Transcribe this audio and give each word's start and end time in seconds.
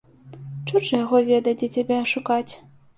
Чорт 0.67 0.87
жа 0.87 0.95
яго 1.05 1.23
ведаў, 1.29 1.53
дзе 1.61 1.67
цябе 1.79 2.03
шукаць. 2.17 2.49